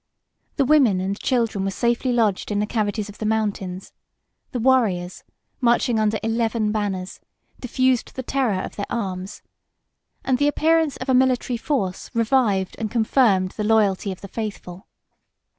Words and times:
The 0.55 0.65
women 0.65 0.99
and 0.99 1.19
children 1.19 1.63
were 1.63 1.69
safely 1.69 2.11
lodged 2.11 2.49
in 2.49 2.57
the 2.59 2.65
cavities 2.65 3.07
of 3.07 3.19
the 3.19 3.25
mountains: 3.27 3.93
the 4.51 4.59
warriors, 4.59 5.23
marching 5.59 5.99
under 5.99 6.17
eleven 6.23 6.71
banners, 6.71 7.19
diffused 7.59 8.15
the 8.15 8.23
terror 8.23 8.63
of 8.63 8.77
their 8.77 8.87
arms; 8.89 9.43
and 10.25 10.39
the 10.39 10.47
appearance 10.47 10.97
of 10.97 11.07
a 11.09 11.13
military 11.13 11.55
force 11.57 12.09
revived 12.15 12.75
and 12.79 12.89
confirmed 12.89 13.51
the 13.51 13.63
loyalty 13.63 14.11
of 14.11 14.21
the 14.21 14.27
faithful. 14.27 14.87